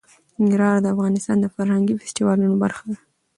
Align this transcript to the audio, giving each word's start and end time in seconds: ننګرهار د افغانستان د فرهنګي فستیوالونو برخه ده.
ننګرهار 0.39 0.77
د 0.81 0.87
افغانستان 0.95 1.37
د 1.41 1.45
فرهنګي 1.55 1.93
فستیوالونو 2.01 2.55
برخه 2.63 2.83
ده. 2.91 2.97